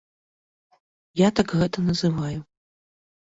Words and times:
Я 1.21 1.29
так 1.39 1.53
гэта 1.59 1.83
называю. 1.89 2.39